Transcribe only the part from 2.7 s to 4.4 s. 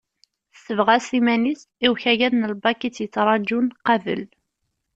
i tt-yettraǧun qabel.